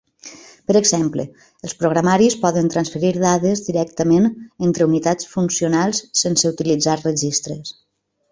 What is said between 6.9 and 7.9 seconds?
registres.